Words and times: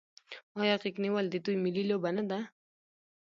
آیا 0.61 0.75
غیږ 0.81 0.95
نیول 1.03 1.25
د 1.29 1.35
دوی 1.45 1.55
ملي 1.63 1.83
لوبه 1.89 2.09
نه 2.17 2.23
ده؟ 2.29 2.39